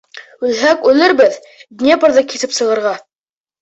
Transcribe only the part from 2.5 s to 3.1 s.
сығырға.